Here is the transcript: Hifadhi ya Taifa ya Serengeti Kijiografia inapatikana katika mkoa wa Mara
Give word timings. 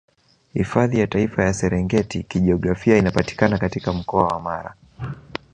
Hifadhi 0.53 0.99
ya 0.99 1.07
Taifa 1.07 1.43
ya 1.43 1.53
Serengeti 1.53 2.23
Kijiografia 2.23 2.97
inapatikana 2.97 3.57
katika 3.57 3.93
mkoa 3.93 4.27
wa 4.27 4.39
Mara 4.39 4.75